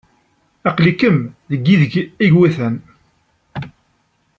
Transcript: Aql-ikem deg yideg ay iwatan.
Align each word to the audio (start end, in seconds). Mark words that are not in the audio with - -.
Aql-ikem 0.69 1.17
deg 1.51 1.61
yideg 1.67 1.93
ay 2.23 2.27
iwatan. 2.29 2.75